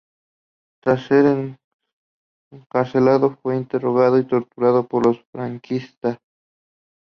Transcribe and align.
Tras 0.83 1.03
ser 1.03 1.53
encarcelado, 2.51 3.37
fue 3.43 3.55
interrogado 3.55 4.17
y 4.17 4.25
torturado 4.25 4.87
por 4.87 5.05
los 5.05 5.23
franquistas. 5.31 6.17